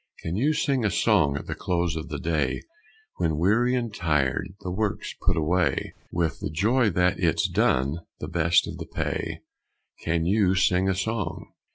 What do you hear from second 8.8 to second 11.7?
pay, Can you sing a song?